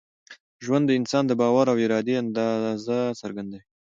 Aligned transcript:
ژوند 0.65 0.83
د 0.87 0.91
انسان 0.99 1.23
د 1.27 1.31
باور 1.41 1.65
او 1.71 1.77
ارادې 1.85 2.13
اندازه 2.23 2.97
څرګندوي. 3.21 3.61